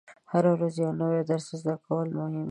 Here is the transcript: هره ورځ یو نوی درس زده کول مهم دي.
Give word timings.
هره 0.31 0.51
ورځ 0.55 0.73
یو 0.83 0.91
نوی 1.01 1.19
درس 1.29 1.47
زده 1.61 1.75
کول 1.85 2.07
مهم 2.17 2.31
دي. 2.33 2.39